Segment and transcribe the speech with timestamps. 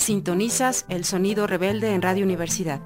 [0.00, 2.80] Sintonizas el sonido rebelde en Radio Universidad.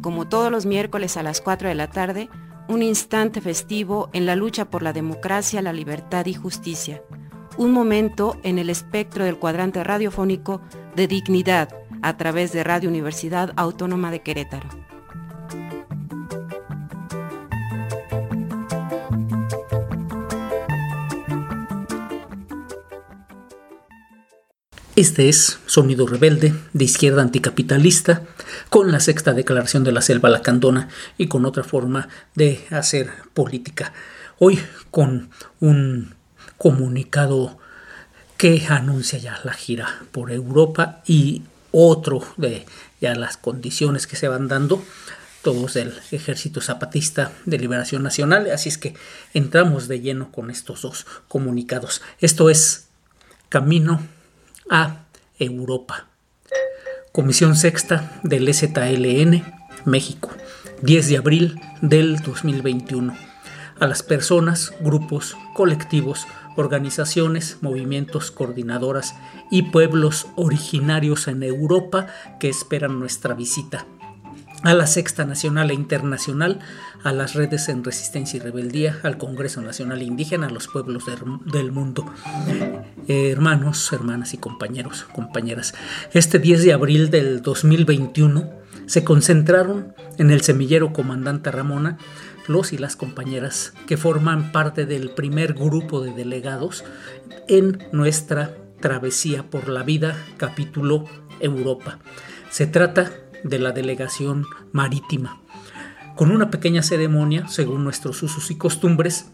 [0.00, 2.30] Como todos los miércoles a las 4 de la tarde,
[2.68, 7.02] un instante festivo en la lucha por la democracia, la libertad y justicia.
[7.58, 10.62] Un momento en el espectro del cuadrante radiofónico
[10.96, 11.68] de dignidad
[12.00, 14.83] a través de Radio Universidad Autónoma de Querétaro.
[24.96, 28.22] Este es Sonido Rebelde, de izquierda anticapitalista,
[28.70, 33.92] con la sexta declaración de la selva lacandona y con otra forma de hacer política.
[34.38, 34.60] Hoy
[34.92, 36.14] con un
[36.58, 37.58] comunicado
[38.36, 42.64] que anuncia ya la gira por Europa y otro de
[43.00, 44.80] ya las condiciones que se van dando,
[45.42, 48.48] todos del Ejército Zapatista de Liberación Nacional.
[48.52, 48.94] Así es que
[49.32, 52.00] entramos de lleno con estos dos comunicados.
[52.20, 52.86] Esto es
[53.48, 54.00] Camino
[54.70, 55.06] a
[55.38, 56.06] Europa.
[57.12, 59.44] Comisión Sexta del ZLN,
[59.84, 60.30] México,
[60.82, 63.14] 10 de abril del 2021.
[63.78, 69.14] A las personas, grupos, colectivos, organizaciones, movimientos, coordinadoras
[69.50, 72.06] y pueblos originarios en Europa
[72.38, 73.86] que esperan nuestra visita
[74.64, 76.58] a la Sexta Nacional e Internacional,
[77.02, 81.04] a las redes en resistencia y rebeldía, al Congreso Nacional Indígena, a los pueblos
[81.44, 82.06] del mundo.
[83.06, 85.74] Eh, hermanos, hermanas y compañeros, compañeras,
[86.12, 88.50] este 10 de abril del 2021
[88.86, 91.98] se concentraron en el semillero Comandante Ramona
[92.46, 96.84] los y las compañeras que forman parte del primer grupo de delegados
[97.48, 101.04] en nuestra travesía por la vida, capítulo
[101.40, 101.98] Europa.
[102.50, 103.12] Se trata
[103.44, 105.40] de la delegación marítima.
[106.16, 109.26] Con una pequeña ceremonia, según nuestros usos y costumbres,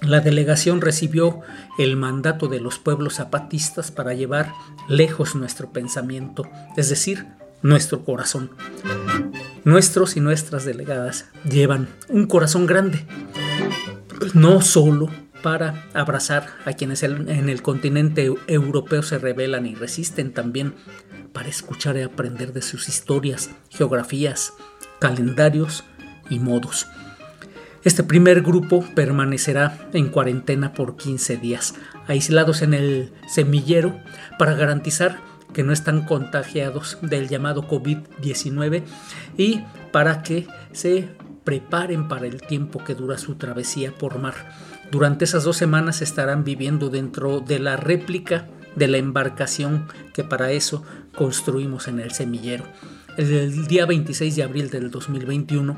[0.00, 1.40] la delegación recibió
[1.78, 4.52] el mandato de los pueblos zapatistas para llevar
[4.88, 7.26] lejos nuestro pensamiento, es decir,
[7.62, 8.50] nuestro corazón.
[9.64, 13.06] Nuestros y nuestras delegadas llevan un corazón grande,
[14.34, 15.08] no solo
[15.42, 20.74] para abrazar a quienes en el continente europeo se rebelan y resisten, también
[21.32, 24.52] para escuchar y aprender de sus historias, geografías,
[25.00, 25.84] calendarios
[26.30, 26.86] y modos.
[27.84, 31.74] Este primer grupo permanecerá en cuarentena por 15 días,
[32.06, 33.98] aislados en el semillero
[34.38, 35.18] para garantizar
[35.52, 38.84] que no están contagiados del llamado COVID-19
[39.36, 41.08] y para que se
[41.44, 44.34] preparen para el tiempo que dura su travesía por mar.
[44.90, 50.52] Durante esas dos semanas estarán viviendo dentro de la réplica de la embarcación que para
[50.52, 50.84] eso
[51.14, 52.64] construimos en el semillero.
[53.16, 55.76] El día 26 de abril del 2021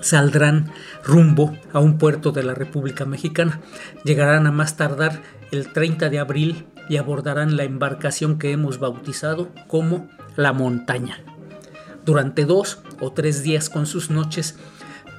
[0.00, 0.70] saldrán
[1.04, 3.60] rumbo a un puerto de la República Mexicana.
[4.04, 9.50] Llegarán a más tardar el 30 de abril y abordarán la embarcación que hemos bautizado
[9.66, 11.20] como la montaña.
[12.04, 14.56] Durante dos o tres días con sus noches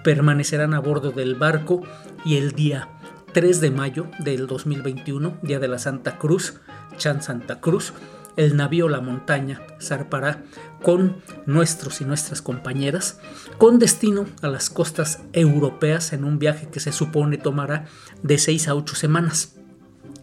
[0.04, 1.82] permanecerán a bordo del barco
[2.26, 2.90] y el día
[3.34, 6.60] 3 de mayo del 2021, día de la Santa Cruz,
[6.98, 7.94] Chan Santa Cruz,
[8.38, 10.44] el navío La Montaña zarpará
[10.82, 13.20] con nuestros y nuestras compañeras
[13.58, 17.86] con destino a las costas europeas en un viaje que se supone tomará
[18.22, 19.56] de 6 a 8 semanas.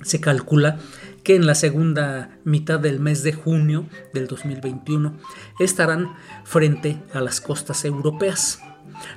[0.03, 0.79] Se calcula
[1.23, 5.15] que en la segunda mitad del mes de junio del 2021
[5.59, 8.61] estarán frente a las costas europeas.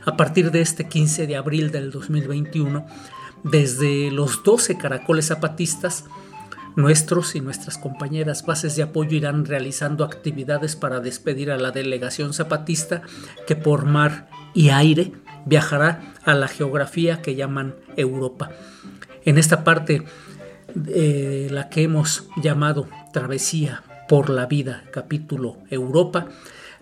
[0.06, 2.86] A partir de este 15 de abril del 2021,
[3.44, 6.06] desde los 12 caracoles zapatistas,
[6.76, 12.34] Nuestros y nuestras compañeras bases de apoyo irán realizando actividades para despedir a la delegación
[12.34, 13.04] zapatista
[13.46, 15.12] que por mar y aire
[15.46, 18.50] viajará a la geografía que llaman Europa.
[19.26, 20.04] En esta parte,
[20.76, 26.28] de la que hemos llamado Travesía por la Vida, capítulo Europa,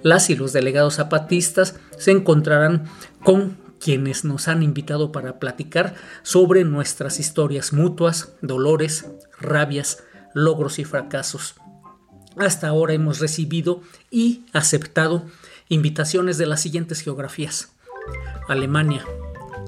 [0.02, 2.86] las y los delegados zapatistas se encontrarán
[3.24, 9.08] con quienes nos han invitado para platicar sobre nuestras historias mutuas, dolores,
[9.40, 11.56] rabias, logros y fracasos.
[12.38, 15.26] Hasta ahora hemos recibido y aceptado
[15.68, 17.74] invitaciones de las siguientes geografías.
[18.48, 19.04] Alemania,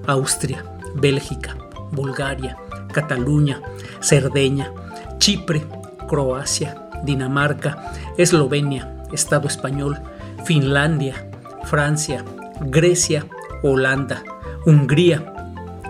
[0.08, 0.64] Austria,
[0.96, 1.58] Bélgica,
[1.92, 2.58] Bulgaria,
[2.94, 3.62] Cataluña,
[4.02, 4.72] Cerdeña,
[5.18, 5.66] Chipre,
[6.08, 10.00] Croacia, Dinamarca, Eslovenia, Estado español,
[10.46, 11.30] Finlandia,
[11.66, 12.24] Francia,
[12.62, 13.26] Grecia,
[13.64, 14.24] Holanda,
[14.66, 15.34] Hungría,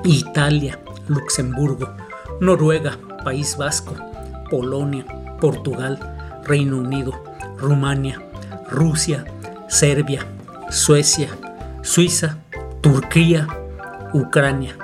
[0.05, 1.89] Italia, Luxemburgo,
[2.39, 3.95] Noruega, País Vasco,
[4.49, 5.05] Polonia,
[5.41, 5.99] Portugal,
[6.45, 7.11] Reino Unido,
[7.57, 8.21] Rumania,
[8.69, 9.25] Rusia,
[9.67, 10.25] Serbia,
[10.69, 11.29] Suecia,
[11.81, 12.37] Suiza,
[12.81, 13.47] Turquía,
[14.13, 14.77] Ucrania.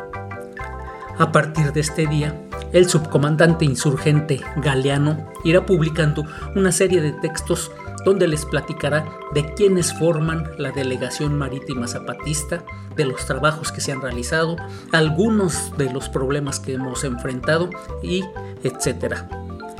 [1.17, 2.33] A partir de este día,
[2.71, 6.25] el subcomandante insurgente Galeano irá publicando
[6.55, 7.71] una serie de textos
[8.03, 12.63] donde les platicará de quiénes forman la delegación marítima zapatista,
[12.95, 14.57] de los trabajos que se han realizado,
[14.91, 17.69] algunos de los problemas que hemos enfrentado
[18.03, 18.23] y
[18.63, 19.29] etcétera.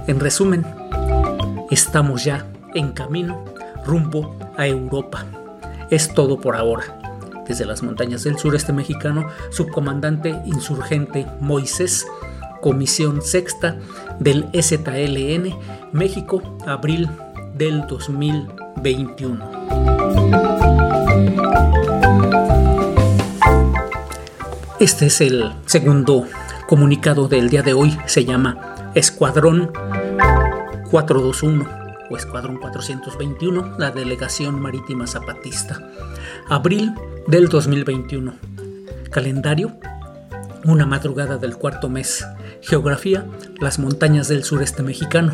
[0.07, 0.65] En resumen,
[1.69, 3.43] estamos ya en camino
[3.85, 5.25] rumbo a Europa.
[5.89, 6.95] Es todo por ahora.
[7.47, 12.05] Desde las montañas del sureste mexicano, subcomandante insurgente Moisés,
[12.61, 13.77] Comisión Sexta
[14.19, 15.57] del STLN,
[15.91, 17.09] México, abril
[17.55, 19.59] del 2021.
[24.79, 26.25] Este es el segundo
[26.67, 27.97] comunicado del día de hoy.
[28.05, 29.71] Se llama Escuadrón
[30.89, 31.67] 421
[32.09, 35.79] o Escuadrón 421, la Delegación Marítima Zapatista.
[36.47, 36.93] Abril
[37.27, 38.33] del 2021.
[39.11, 39.75] Calendario.
[40.65, 42.25] Una madrugada del cuarto mes.
[42.61, 43.25] Geografía.
[43.59, 45.33] Las montañas del sureste mexicano.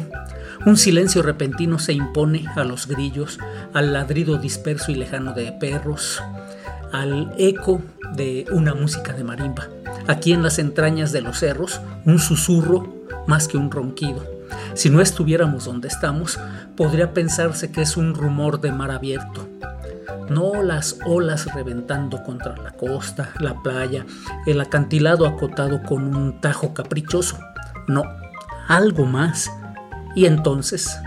[0.63, 3.40] Un silencio repentino se impone a los grillos,
[3.74, 6.24] al ladrido disperso y lejano de perros,
[6.92, 7.81] al eco
[8.16, 9.68] de una música de marimba.
[10.07, 12.96] Aquí en las entrañas de los cerros, un susurro
[13.28, 14.25] más que un ronquido.
[14.74, 16.40] Si no estuviéramos donde estamos,
[16.75, 19.48] podría pensarse que es un rumor de mar abierto.
[20.30, 24.06] No las olas reventando contra la costa, la playa,
[24.48, 27.38] el acantilado acotado con un tajo caprichoso.
[27.88, 28.04] No,
[28.68, 29.51] algo más
[30.15, 31.00] y entonces,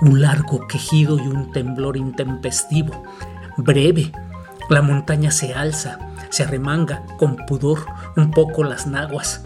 [0.00, 3.02] un largo quejido y un temblor intempestivo,
[3.56, 4.12] breve.
[4.70, 5.98] La montaña se alza,
[6.30, 7.84] se arremanga con pudor
[8.16, 9.44] un poco las naguas.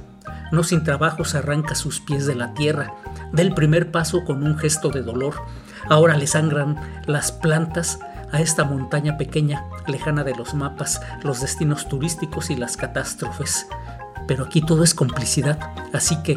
[0.53, 2.95] No sin trabajos arranca sus pies de la tierra,
[3.33, 5.35] da el primer paso con un gesto de dolor.
[5.89, 7.99] Ahora le sangran las plantas
[8.33, 13.67] a esta montaña pequeña, lejana de los mapas, los destinos turísticos y las catástrofes.
[14.29, 15.59] Pero aquí todo es complicidad,
[15.93, 16.37] así que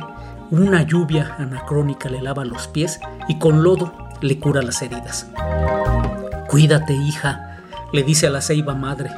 [0.52, 5.28] una lluvia anacrónica le lava los pies y con lodo le cura las heridas.
[6.48, 7.62] Cuídate, hija,
[7.94, 9.12] le dice a la ceiba madre.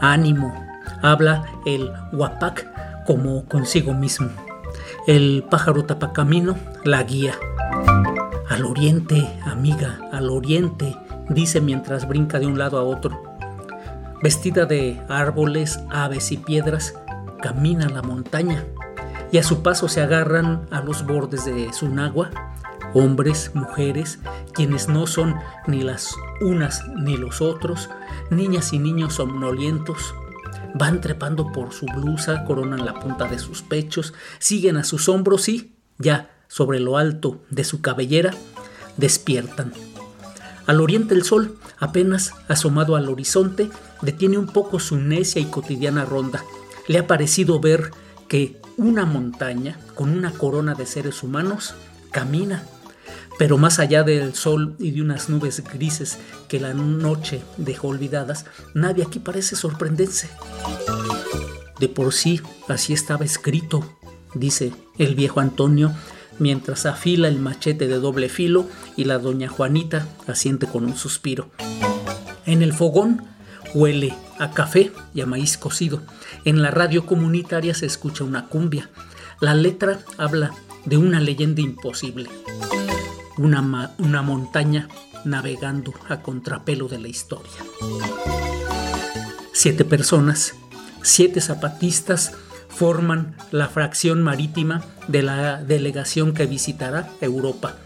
[0.00, 0.54] Ánimo,
[1.02, 4.28] habla el huapac como consigo mismo.
[5.06, 7.34] El pájaro tapacamino la guía.
[8.50, 10.94] Al oriente, amiga, al oriente,
[11.30, 13.22] dice mientras brinca de un lado a otro.
[14.22, 16.94] Vestida de árboles, aves y piedras,
[17.40, 18.64] camina la montaña
[19.32, 22.30] y a su paso se agarran a los bordes de su nagua
[22.94, 24.18] hombres, mujeres,
[24.52, 25.36] quienes no son
[25.66, 27.88] ni las unas ni los otros,
[28.30, 30.14] niñas y niños somnolientos,
[30.74, 35.48] van trepando por su blusa, coronan la punta de sus pechos, siguen a sus hombros
[35.48, 38.32] y, ya sobre lo alto de su cabellera,
[38.96, 39.72] despiertan.
[40.66, 43.70] Al oriente el sol, apenas asomado al horizonte,
[44.02, 46.44] detiene un poco su necia y cotidiana ronda.
[46.86, 47.90] Le ha parecido ver
[48.28, 51.74] que una montaña con una corona de seres humanos
[52.10, 52.62] camina,
[53.38, 58.46] pero más allá del sol y de unas nubes grises que la noche dejó olvidadas,
[58.74, 60.30] nadie aquí parece sorprenderse.
[61.78, 63.84] De por sí, así estaba escrito,
[64.34, 65.92] dice el viejo Antonio,
[66.38, 68.66] mientras afila el machete de doble filo
[68.96, 71.50] y la doña Juanita asiente con un suspiro.
[72.46, 73.24] En el fogón
[73.74, 76.02] huele a café y a maíz cocido.
[76.44, 78.90] En la radio comunitaria se escucha una cumbia.
[79.40, 80.52] La letra habla
[80.84, 82.28] de una leyenda imposible.
[83.36, 84.88] Una, una montaña
[85.24, 87.52] navegando a contrapelo de la historia.
[89.52, 90.54] Siete personas,
[91.02, 92.32] siete zapatistas,
[92.68, 97.76] forman la fracción marítima de la delegación que visitará Europa.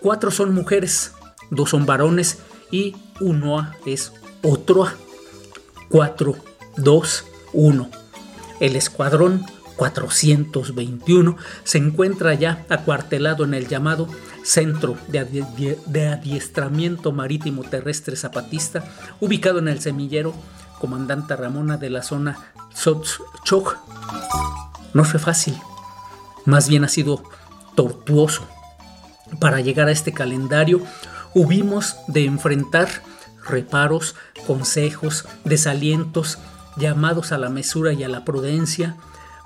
[0.00, 1.12] Cuatro son mujeres,
[1.50, 2.38] dos son varones
[2.70, 4.88] y uno es otro.
[5.92, 6.34] 4,
[6.78, 7.90] 2, 1.
[8.60, 9.44] El escuadrón
[9.76, 14.08] 421 se encuentra ya acuartelado en el llamado
[14.42, 18.82] Centro de, Adiestramiento Marítimo Terrestre Zapatista,
[19.20, 20.32] ubicado en el semillero
[20.80, 22.38] Comandante Ramona de la zona
[22.72, 23.76] Sotzchoc.
[24.94, 25.58] No fue fácil,
[26.46, 27.22] más bien ha sido
[27.74, 28.48] tortuoso.
[29.38, 30.80] Para llegar a este calendario
[31.34, 32.88] hubimos de enfrentar
[33.46, 34.14] reparos,
[34.46, 36.38] consejos, desalientos,
[36.76, 38.96] llamados a la mesura y a la prudencia,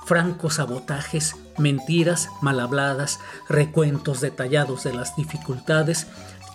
[0.06, 6.06] francos sabotajes, mentiras mal habladas, recuentos detallados de las dificultades,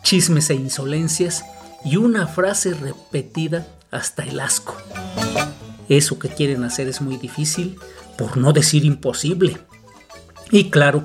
[0.04, 1.44] chismes e insolencias
[1.84, 4.78] y una frase repetida hasta el asco.
[5.90, 7.78] Eso que quieren hacer es muy difícil,
[8.18, 9.58] por no decir imposible.
[10.50, 11.04] Y claro,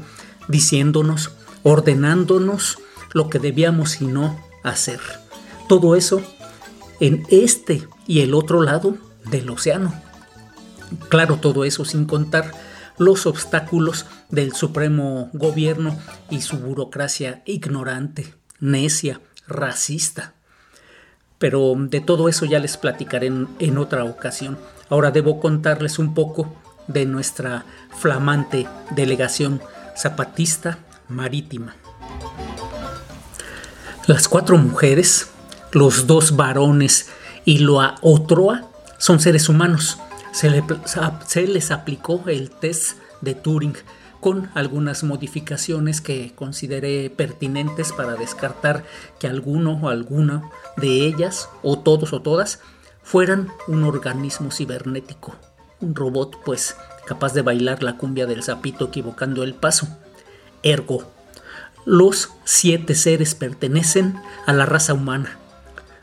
[0.48, 1.32] diciéndonos,
[1.64, 2.78] ordenándonos
[3.12, 5.00] lo que debíamos y no hacer.
[5.68, 6.22] Todo eso
[7.00, 9.94] en este y el otro lado del océano.
[11.08, 12.52] Claro, todo eso sin contar
[12.98, 15.98] los obstáculos del supremo gobierno
[16.30, 20.34] y su burocracia ignorante, necia, racista.
[21.38, 24.58] Pero de todo eso ya les platicaré en, otra ocasión.
[24.88, 26.54] Ahora debo contarles un poco
[26.88, 27.66] de nuestra
[27.98, 29.60] flamante delegación
[29.96, 31.76] zapatista marítima.
[34.06, 35.28] Las cuatro mujeres,
[35.76, 37.10] los dos varones
[37.44, 38.64] y la otroa
[38.96, 39.98] son seres humanos.
[40.32, 43.74] Se, les aplicó el test de Turing
[44.20, 48.84] con algunas modificaciones que consideré pertinentes para descartar
[49.20, 52.60] que alguno o alguna de ellas, o todos o todas,
[53.02, 55.36] fueran un organismo cibernético,
[55.82, 56.74] un robot pues
[57.06, 59.88] capaz de bailar la cumbia del sapito equivocando el paso.
[60.62, 61.04] Ergo,
[61.84, 65.38] los siete seres pertenecen a la raza humana.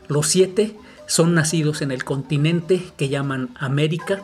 [0.08, 4.22] Los siete son nacidos en el continente que llaman América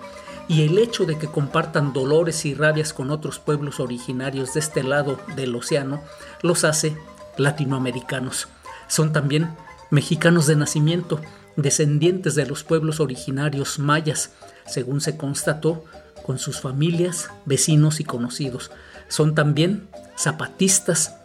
[0.49, 4.83] y el hecho de que compartan dolores y rabias con otros pueblos originarios de este
[4.83, 6.03] lado del océano
[6.43, 6.97] los hace
[7.37, 8.49] latinoamericanos.
[8.89, 9.51] Son también
[9.91, 11.21] mexicanos de nacimiento,
[11.57, 14.33] descendientes de los pueblos originarios mayas,
[14.67, 15.85] según se constató
[16.25, 18.71] con sus familias, vecinos y conocidos.
[19.09, 21.20] Son también zapatistas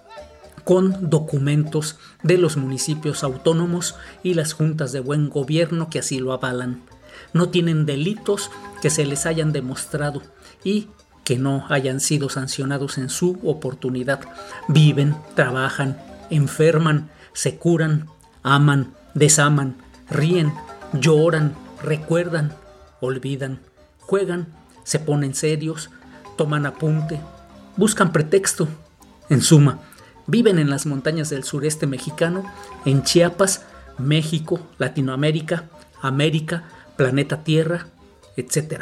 [0.65, 6.34] con documentos de los municipios autónomos y las juntas de buen gobierno que así lo
[6.34, 6.81] avalan.
[7.31, 10.22] No tienen delitos que se les hayan demostrado
[10.63, 10.88] y
[11.24, 14.22] que no hayan sido sancionados en su oportunidad.
[14.67, 15.98] Viven, trabajan,
[16.29, 18.07] enferman, se curan,
[18.43, 19.75] aman, desaman,
[20.10, 20.51] ríen,
[20.93, 22.53] lloran, recuerdan,
[23.01, 23.60] olvidan,
[24.00, 24.48] juegan,
[24.84, 25.89] se ponen serios,
[26.38, 27.19] toman apunte,
[27.77, 28.67] buscan pretexto.
[29.27, 29.79] En suma,
[30.27, 32.44] viven en las montañas del sureste mexicano,
[32.86, 33.63] en Chiapas,
[33.98, 35.65] México, Latinoamérica,
[36.01, 36.63] América,
[36.98, 37.88] planeta Tierra,
[38.36, 38.82] etc.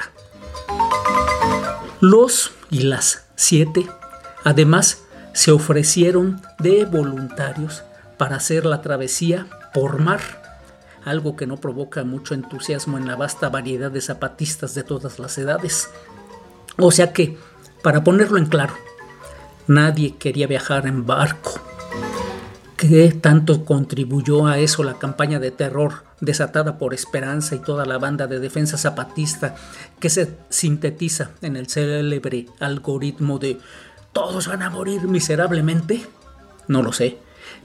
[2.00, 3.88] Los y las siete,
[4.44, 7.84] además, se ofrecieron de voluntarios
[8.18, 10.22] para hacer la travesía por mar,
[11.06, 15.38] algo que no provoca mucho entusiasmo en la vasta variedad de zapatistas de todas las
[15.38, 15.90] edades.
[16.78, 17.38] O sea que,
[17.82, 18.74] para ponerlo en claro,
[19.68, 21.52] nadie quería viajar en barco.
[22.78, 27.98] ¿Qué tanto contribuyó a eso la campaña de terror desatada por Esperanza y toda la
[27.98, 29.56] banda de defensa zapatista
[30.00, 33.60] que se sintetiza en el célebre algoritmo de
[34.12, 36.06] todos van a morir miserablemente?
[36.68, 37.18] No lo sé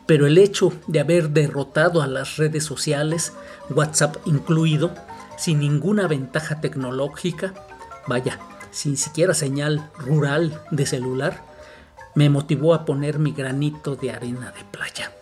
[0.09, 3.35] pero el hecho de haber derrotado a las redes sociales,
[3.69, 4.95] WhatsApp incluido,
[5.37, 7.53] sin ninguna ventaja tecnológica,
[8.07, 8.39] vaya,
[8.71, 11.45] sin siquiera señal rural de celular,
[12.15, 15.13] me motivó a poner mi granito de arena de playa.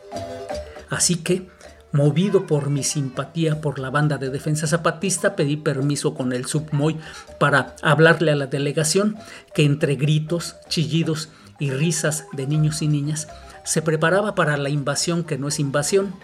[0.89, 1.49] Así que,
[1.93, 6.99] movido por mi simpatía por la banda de defensa zapatista, pedí permiso con el submoy
[7.39, 9.17] para hablarle a la delegación
[9.55, 13.29] que entre gritos, chillidos y risas de niños y niñas
[13.65, 16.15] se preparaba para la invasión que no es invasión.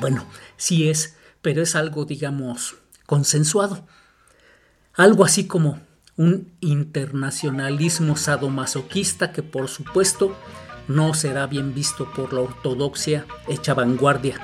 [0.00, 0.24] Bueno,
[0.56, 3.86] sí es, pero es algo, digamos, consensuado.
[4.94, 5.80] Algo así como
[6.20, 10.36] un internacionalismo sadomasoquista que por supuesto
[10.86, 14.38] no será bien visto por la ortodoxia hecha vanguardia,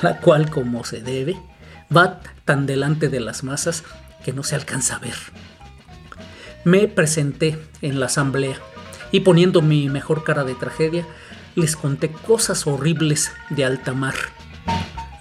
[0.00, 1.36] la cual como se debe
[1.94, 3.82] va tan delante de las masas
[4.24, 5.16] que no se alcanza a ver.
[6.62, 8.60] Me presenté en la asamblea
[9.10, 11.04] y poniendo mi mejor cara de tragedia,
[11.56, 14.14] les conté cosas horribles de alta mar.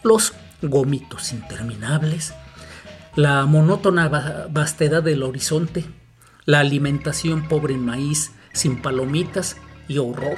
[0.04, 2.36] Los gomitos interminables,
[3.16, 4.10] la monótona
[4.50, 5.86] vastedad del horizonte,
[6.44, 9.56] la alimentación pobre en maíz, sin palomitas
[9.88, 10.38] y horror,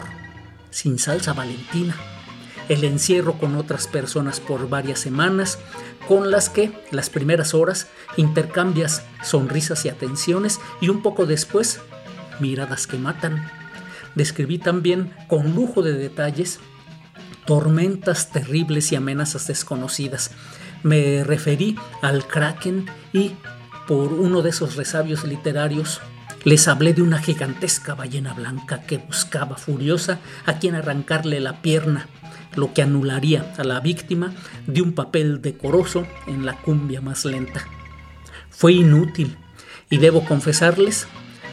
[0.70, 1.96] sin salsa valentina,
[2.70, 5.58] el encierro con otras personas por varias semanas,
[6.08, 11.80] con las que las primeras horas intercambias sonrisas y atenciones y un poco después
[12.40, 13.50] miradas que matan.
[14.14, 16.60] Describí también con lujo de detalles
[17.46, 20.32] tormentas terribles y amenazas desconocidas.
[20.84, 23.32] Me referí al kraken y,
[23.88, 26.02] por uno de esos resabios literarios,
[26.44, 32.08] les hablé de una gigantesca ballena blanca que buscaba furiosa a quien arrancarle la pierna,
[32.56, 34.34] lo que anularía a la víctima
[34.66, 37.66] de un papel decoroso en la cumbia más lenta.
[38.50, 39.38] Fue inútil
[39.90, 41.08] y debo confesarles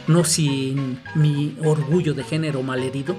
[0.07, 3.15] no sin mi orgullo de género malherido,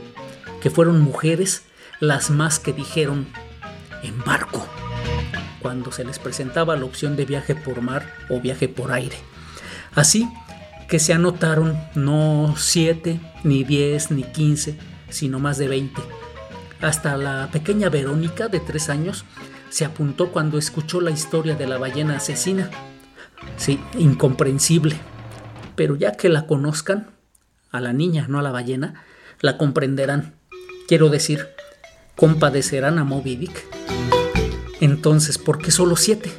[0.61, 1.65] que fueron mujeres
[2.01, 3.27] las más que dijeron
[4.03, 4.67] en barco
[5.66, 9.16] cuando se les presentaba la opción de viaje por mar o viaje por aire.
[9.96, 10.30] Así
[10.88, 16.00] que se anotaron no siete, ni diez, ni quince, sino más de veinte.
[16.80, 19.25] Hasta la pequeña Verónica de tres años
[19.68, 22.70] se apuntó cuando escuchó la historia de la ballena asesina.
[23.56, 24.96] Sí, incomprensible
[25.75, 27.11] pero ya que la conozcan,
[27.70, 29.04] a la niña, no a la ballena,
[29.40, 30.35] la comprenderán.
[30.88, 31.49] Quiero decir,
[32.16, 34.15] compadecerán a Moby Dick.
[34.80, 36.30] Entonces, ¿por qué solo siete?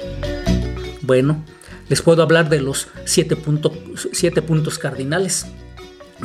[1.01, 1.43] Bueno,
[1.89, 3.37] les puedo hablar de los siete,
[4.11, 5.47] siete puntos cardinales.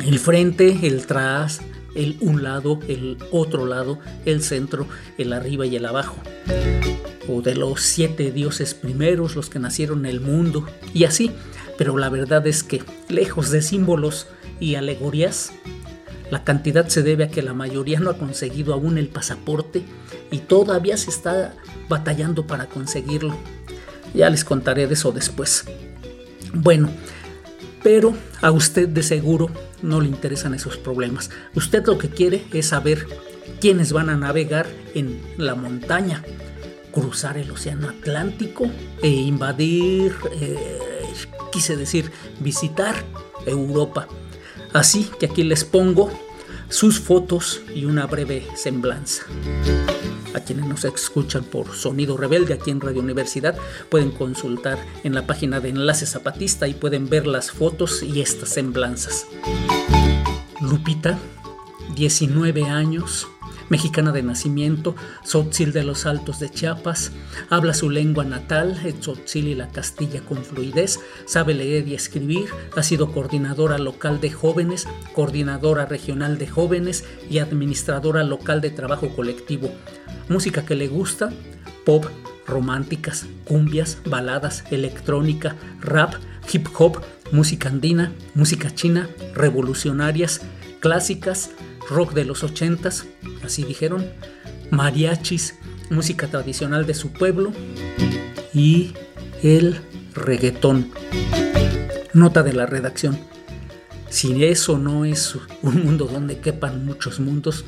[0.03, 1.61] El frente, el tras,
[1.95, 6.17] el un lado, el otro lado, el centro, el arriba y el abajo.
[7.27, 11.31] O de los siete dioses primeros, los que nacieron en el mundo, y así.
[11.77, 14.27] Pero la verdad es que, lejos de símbolos
[14.59, 15.51] y alegorías,
[16.29, 19.83] la cantidad se debe a que la mayoría no ha conseguido aún el pasaporte
[20.33, 21.53] y todavía se está
[21.87, 23.37] batallando para conseguirlo.
[24.15, 25.65] Ya les contaré de eso después.
[26.55, 26.89] Bueno,
[27.83, 29.51] pero a usted de seguro
[29.83, 31.29] no le interesan esos problemas.
[31.53, 33.05] Usted lo que quiere es saber
[33.61, 36.23] quiénes van a navegar en la montaña,
[36.91, 38.65] cruzar el Océano Atlántico
[39.03, 40.57] e invadir, eh,
[41.51, 42.95] quise decir, visitar
[43.45, 44.07] Europa.
[44.73, 46.09] Así que aquí les pongo
[46.69, 49.25] sus fotos y una breve semblanza.
[50.33, 53.55] A quienes nos escuchan por Sonido Rebelde aquí en Radio Universidad
[53.89, 58.49] pueden consultar en la página de Enlace Zapatista y pueden ver las fotos y estas
[58.49, 59.27] semblanzas.
[60.61, 61.19] Lupita,
[61.95, 63.27] 19 años,
[63.73, 67.11] mexicana de nacimiento, Tzotzil de los Altos de Chiapas,
[67.49, 72.49] habla su lengua natal, el Tzotzil y la Castilla con fluidez, sabe leer y escribir,
[72.77, 79.09] ha sido coordinadora local de jóvenes, coordinadora regional de jóvenes y administradora local de trabajo
[79.15, 79.71] colectivo.
[80.29, 81.31] Música que le gusta,
[81.83, 82.05] pop,
[82.45, 86.13] románticas, cumbias, baladas, electrónica, rap,
[86.53, 87.01] hip hop,
[87.31, 90.41] música andina, música china, revolucionarias,
[90.79, 91.49] clásicas,
[91.89, 93.05] rock de los ochentas,
[93.43, 94.05] así dijeron,
[94.71, 95.55] mariachis,
[95.89, 97.51] música tradicional de su pueblo
[98.53, 98.93] y
[99.41, 99.79] el
[100.13, 100.91] reggaetón.
[102.13, 103.19] Nota de la redacción.
[104.09, 107.65] Si eso no es un mundo donde quepan muchos mundos,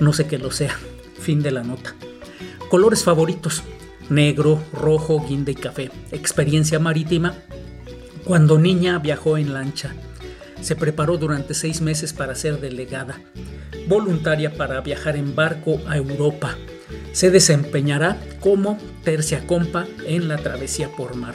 [0.00, 0.76] no sé qué lo sea.
[1.20, 1.94] Fin de la nota.
[2.70, 3.62] Colores favoritos.
[4.10, 5.90] Negro, rojo, guinda y café.
[6.10, 7.34] Experiencia marítima.
[8.24, 9.94] Cuando niña viajó en lancha
[10.64, 13.20] se preparó durante seis meses para ser delegada,
[13.86, 16.56] voluntaria para viajar en barco a Europa.
[17.12, 21.34] Se desempeñará como tercia compa en la travesía por mar.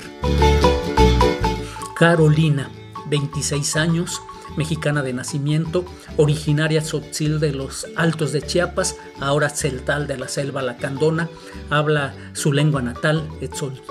[1.96, 2.72] Carolina,
[3.08, 4.20] 26 años,
[4.60, 5.86] mexicana de nacimiento,
[6.17, 11.30] originaria tzotzil de los Altos de Chiapas, ahora celtal de la selva lacandona,
[11.69, 13.28] habla su lengua natal,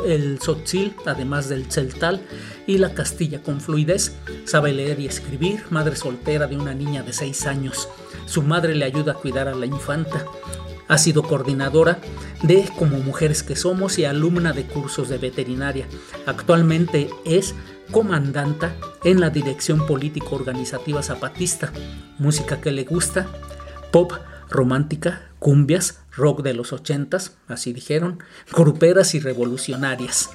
[0.05, 2.21] el tzotzil, además del celtal,
[2.67, 7.15] y la castilla con fluidez, sabe leer y escribir, madre soltera de una niña de
[7.15, 7.89] 6 años.
[8.27, 10.27] Su madre le ayuda a cuidar a la infanta.
[10.89, 12.01] Ha sido coordinadora
[12.43, 15.87] de Como Mujeres que Somos y alumna de cursos de veterinaria.
[16.27, 17.55] Actualmente es
[17.91, 18.75] comandanta
[19.05, 21.73] en la dirección político organizativa zapatista,
[22.19, 23.27] música que le gusta,
[23.91, 24.13] pop,
[24.51, 28.23] romántica, cumbias, rock de los ochentas, así dijeron,
[28.53, 30.31] gruperas y revolucionarias.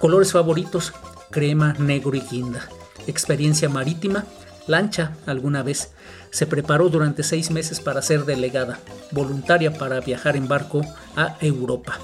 [0.00, 0.92] Colores favoritos,
[1.30, 2.68] crema, negro y guinda.
[3.06, 4.24] Experiencia marítima,
[4.66, 5.92] lancha alguna vez.
[6.30, 10.82] Se preparó durante seis meses para ser delegada, voluntaria para viajar en barco
[11.16, 11.98] a Europa.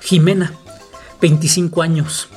[0.00, 0.52] Jimena,
[1.20, 2.28] 25 años,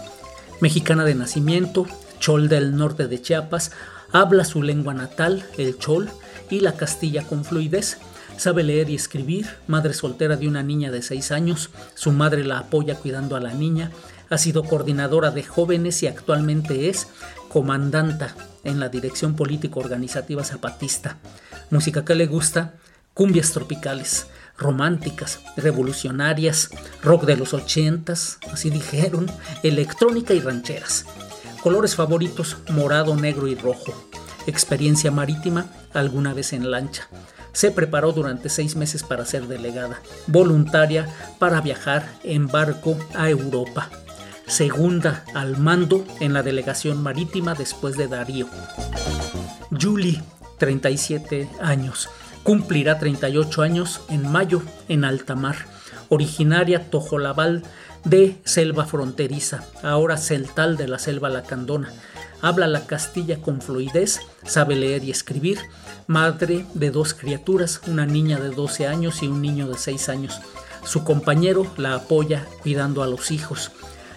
[0.61, 1.85] mexicana de nacimiento,
[2.19, 3.71] chol del norte de Chiapas,
[4.11, 6.09] habla su lengua natal, el chol,
[6.49, 7.97] y la castilla con fluidez.
[8.37, 12.59] Sabe leer y escribir, madre soltera de una niña de 6 años, su madre la
[12.59, 13.91] apoya cuidando a la niña,
[14.29, 17.07] ha sido coordinadora de jóvenes y actualmente es
[17.49, 21.17] comandanta en la Dirección Político Organizativa Zapatista.
[21.69, 22.73] Música que le gusta,
[23.13, 26.69] cumbias tropicales románticas, revolucionarias,
[27.01, 29.29] rock de los ochentas, así dijeron,
[29.63, 31.05] electrónica y rancheras.
[31.61, 33.93] Colores favoritos, morado, negro y rojo.
[34.47, 37.09] Experiencia marítima, alguna vez en lancha.
[37.51, 41.07] Se preparó durante seis meses para ser delegada, voluntaria
[41.39, 43.89] para viajar en barco a Europa.
[44.47, 48.47] Segunda al mando en la delegación marítima después de Darío.
[49.71, 50.21] Julie,
[50.59, 52.09] 37 años
[52.45, 55.55] Cumplirá 38 años en mayo en alta mar.
[56.09, 57.63] Originaria Tojolabal
[58.03, 61.91] de selva fronteriza, ahora celtal de la selva lacandona.
[62.43, 65.57] Habla la castilla con fluidez, sabe leer y escribir.
[66.05, 70.39] Madre de dos criaturas, una niña de 12 años y un niño de 6 años.
[70.83, 73.71] Su compañero la apoya cuidando a los hijos.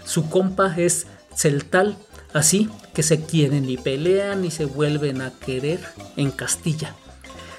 [0.09, 1.99] Su compa es celtal,
[2.33, 5.81] así que se quieren y pelean y se vuelven a querer
[6.17, 6.95] en Castilla.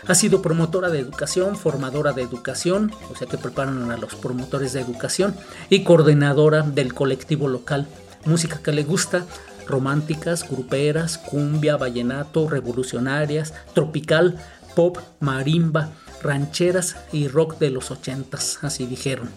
[0.07, 4.73] Ha sido promotora de educación, formadora de educación, o sea que preparan a los promotores
[4.73, 5.35] de educación,
[5.69, 7.85] y coordinadora del colectivo local.
[8.25, 9.27] Música que le gusta,
[9.67, 14.39] románticas, gruperas, cumbia, vallenato, revolucionarias, tropical,
[14.75, 15.91] pop, marimba,
[16.23, 19.29] rancheras y rock de los ochentas, así dijeron.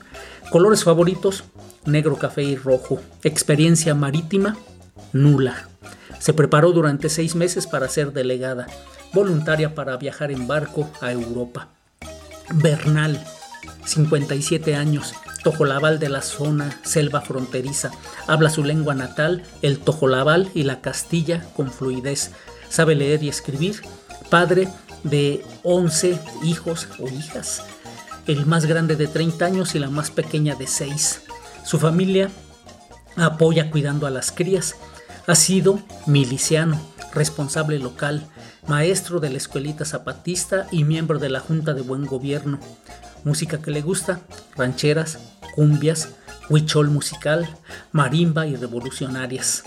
[0.53, 1.45] Colores favoritos,
[1.87, 3.01] negro, café y rojo.
[3.23, 4.59] Experiencia marítima,
[5.15, 5.71] nula.
[6.19, 8.67] Se preparó durante seis meses para ser delegada,
[9.15, 11.69] voluntaria para viajar en barco a Europa.
[12.53, 13.25] Bernal,
[13.87, 17.91] 57 años, tojolabal de la zona selva fronteriza.
[18.27, 22.31] Habla su lengua natal, el tojolabal y la castilla con fluidez.
[22.69, 23.81] Sabe leer y escribir.
[24.29, 24.69] Padre
[25.03, 27.63] de 11 hijos o hijas.
[28.27, 31.23] El más grande de 30 años y la más pequeña de 6.
[31.65, 32.31] Su familia
[33.17, 34.77] apoya cuidando a las crías.
[35.27, 36.81] Ha sido miliciano,
[37.13, 38.29] responsable local,
[38.69, 42.61] maestro de la escuelita zapatista y miembro de la Junta de Buen Gobierno.
[43.25, 44.21] Música que le gusta,
[44.57, 45.19] rancheras,
[45.57, 46.11] cumbias,
[46.49, 47.49] huichol musical,
[47.91, 49.65] marimba y revolucionarias.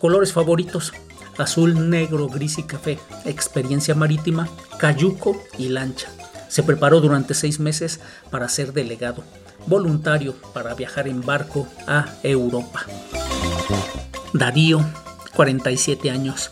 [0.00, 0.92] Colores favoritos,
[1.36, 3.00] azul, negro, gris y café.
[3.24, 6.08] Experiencia marítima, cayuco y lancha.
[6.52, 7.98] Se preparó durante seis meses
[8.30, 9.24] para ser delegado,
[9.66, 12.84] voluntario para viajar en barco a Europa.
[14.34, 14.84] Darío,
[15.34, 16.50] 47 años,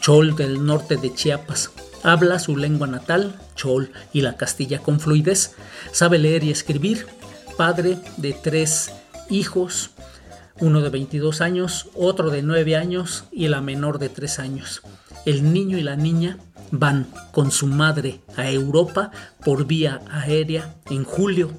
[0.00, 1.70] chol del norte de Chiapas.
[2.02, 5.54] Habla su lengua natal, chol, y la castilla con fluidez.
[5.92, 7.06] Sabe leer y escribir.
[7.56, 8.90] Padre de tres
[9.30, 9.90] hijos,
[10.58, 14.82] uno de 22 años, otro de 9 años y la menor de 3 años.
[15.24, 16.36] El niño y la niña
[16.70, 19.10] van con su madre a Europa
[19.44, 21.52] por vía aérea en julio.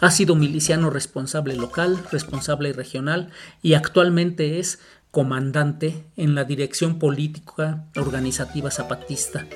[0.00, 3.30] Ha sido miliciano responsable local, responsable regional
[3.62, 4.78] y actualmente es
[5.10, 9.46] comandante en la dirección política organizativa zapatista.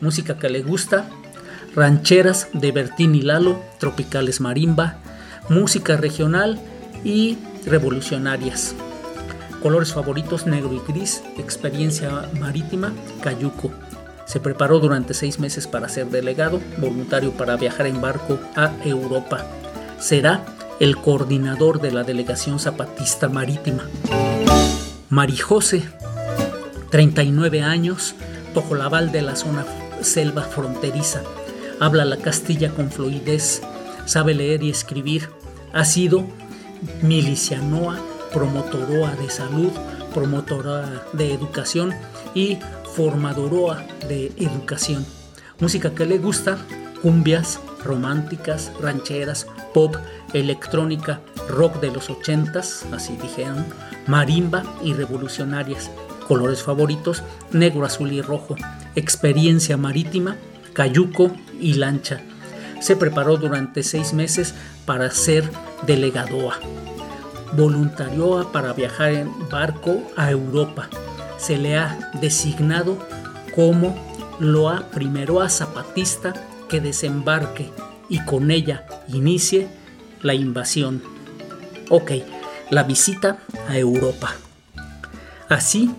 [0.00, 1.08] Música que le gusta,
[1.74, 4.98] rancheras de Bertín y Lalo, tropicales marimba,
[5.48, 6.60] música regional
[7.04, 8.74] y revolucionarias.
[9.62, 13.70] Colores favoritos negro y gris, experiencia marítima, cayuco.
[14.30, 19.44] Se preparó durante seis meses para ser delegado, voluntario para viajar en barco a Europa.
[19.98, 20.44] Será
[20.78, 23.88] el coordinador de la delegación zapatista marítima.
[25.08, 25.82] Marijose,
[26.90, 28.14] 39 años,
[28.54, 29.66] tojolabal de la zona
[30.00, 31.22] selva fronteriza.
[31.80, 33.62] Habla la castilla con fluidez,
[34.04, 35.28] sabe leer y escribir.
[35.72, 36.24] Ha sido
[37.02, 37.98] milicianoa,
[38.32, 39.72] promotoroa de salud,
[40.14, 41.92] promotora de educación
[42.32, 42.58] y
[42.94, 45.06] formadoroa de educación.
[45.60, 46.58] Música que le gusta,
[47.02, 49.96] cumbias, románticas, rancheras, pop,
[50.32, 53.66] electrónica, rock de los ochentas, así dijeron,
[54.06, 55.90] marimba y revolucionarias.
[56.26, 57.22] Colores favoritos,
[57.52, 58.54] negro, azul y rojo.
[58.94, 60.36] Experiencia marítima,
[60.72, 62.20] cayuco y lancha.
[62.80, 64.54] Se preparó durante seis meses
[64.86, 65.50] para ser
[65.86, 66.58] delegadoa.
[67.52, 70.88] Voluntarioa para viajar en barco a Europa.
[71.40, 72.98] Se le ha designado
[73.54, 73.96] como
[74.38, 76.34] loa primero a zapatista
[76.68, 77.70] que desembarque
[78.08, 79.68] y con ella inicie
[80.22, 81.02] la invasión.
[81.88, 82.12] Ok,
[82.68, 84.34] la visita a Europa.
[85.48, 85.90] Así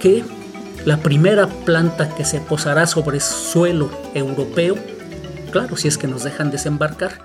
[0.00, 0.24] que
[0.84, 4.76] la primera planta que se posará sobre suelo europeo,
[5.52, 7.18] claro, si es que nos dejan desembarcar,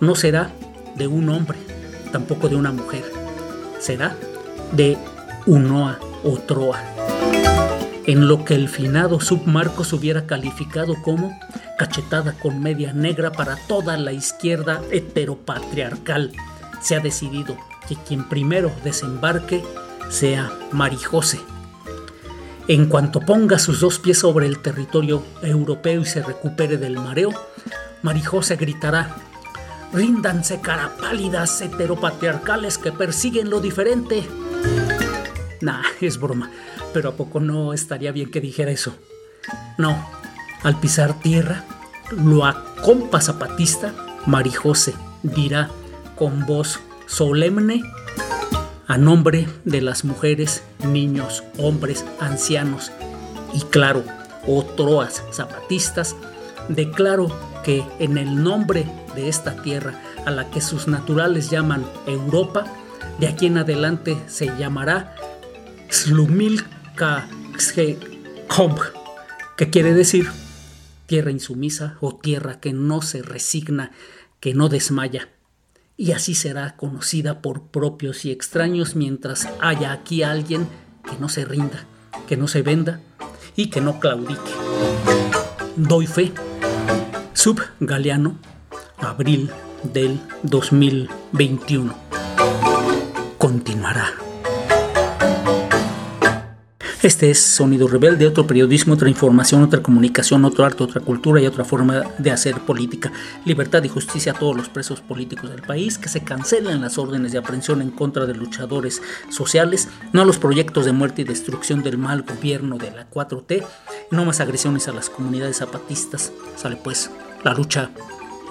[0.00, 0.50] no será
[0.96, 1.58] de un hombre,
[2.12, 3.04] tampoco de una mujer,
[3.78, 4.16] será
[4.72, 4.96] de
[5.46, 6.80] Unoa o Troa,
[8.06, 11.38] en lo que el finado submarcos hubiera calificado como
[11.78, 16.32] cachetada con media negra para toda la izquierda heteropatriarcal.
[16.80, 17.56] Se ha decidido
[17.88, 19.62] que quien primero desembarque
[20.10, 21.40] sea Marijose.
[22.68, 27.30] En cuanto ponga sus dos pies sobre el territorio europeo y se recupere del mareo,
[28.02, 29.16] Marijose gritará
[29.92, 34.26] Ríndanse cara pálidas heteropatriarcales que persiguen lo diferente.
[35.62, 36.50] Nah, es broma,
[36.92, 38.94] pero ¿a poco no estaría bien que dijera eso?
[39.78, 39.96] No,
[40.62, 41.64] al pisar tierra,
[42.10, 43.94] lo acompa zapatista,
[44.26, 45.70] Marijose dirá
[46.16, 47.82] con voz solemne
[48.86, 52.92] a nombre de las mujeres, niños, hombres, ancianos
[53.54, 54.04] y claro,
[54.46, 56.16] otros zapatistas,
[56.68, 59.94] declaro que en el nombre de esta tierra
[60.26, 62.64] a la que sus naturales llaman Europa,
[63.18, 65.14] de aquí en adelante se llamará
[69.58, 70.30] que quiere decir
[71.04, 73.92] tierra insumisa o tierra que no se resigna,
[74.40, 75.28] que no desmaya.
[75.98, 80.66] Y así será conocida por propios y extraños mientras haya aquí alguien
[81.04, 81.84] que no se rinda,
[82.26, 83.02] que no se venda
[83.54, 84.40] y que no claudique.
[85.76, 86.32] Doy fe
[87.34, 88.38] Sub Galeano,
[88.96, 89.50] abril
[89.82, 91.94] del 2021.
[93.36, 94.31] Continuará.
[97.02, 101.46] Este es Sonido Rebelde, otro periodismo, otra información, otra comunicación, otro arte, otra cultura y
[101.46, 103.10] otra forma de hacer política.
[103.44, 107.32] Libertad y justicia a todos los presos políticos del país, que se cancelen las órdenes
[107.32, 111.82] de aprehensión en contra de luchadores sociales, no a los proyectos de muerte y destrucción
[111.82, 113.64] del mal gobierno de la 4T,
[114.12, 116.32] no más agresiones a las comunidades zapatistas.
[116.54, 117.10] Sale pues,
[117.42, 117.90] la lucha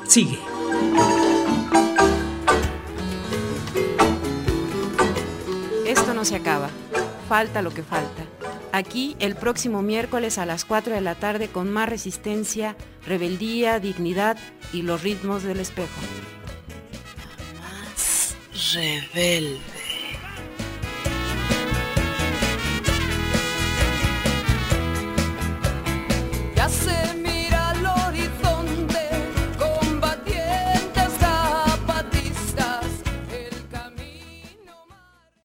[0.10, 0.38] sigue.
[5.88, 6.70] Esto no se acaba,
[7.30, 8.26] falta lo que falta.
[8.74, 14.38] Aquí el próximo miércoles a las 4 de la tarde con más resistencia, rebeldía, dignidad
[14.72, 15.90] y los ritmos del espejo.
[17.60, 18.36] Más.